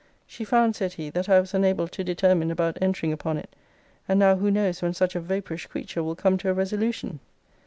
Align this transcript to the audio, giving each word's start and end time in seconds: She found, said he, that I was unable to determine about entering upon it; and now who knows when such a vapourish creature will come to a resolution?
She 0.25 0.43
found, 0.43 0.75
said 0.75 0.93
he, 0.93 1.11
that 1.11 1.29
I 1.29 1.39
was 1.39 1.53
unable 1.53 1.87
to 1.87 2.03
determine 2.03 2.49
about 2.49 2.79
entering 2.81 3.13
upon 3.13 3.37
it; 3.37 3.55
and 4.09 4.17
now 4.17 4.35
who 4.35 4.49
knows 4.49 4.81
when 4.81 4.95
such 4.95 5.15
a 5.15 5.19
vapourish 5.21 5.67
creature 5.67 6.01
will 6.01 6.15
come 6.15 6.39
to 6.39 6.49
a 6.49 6.53
resolution? 6.55 7.19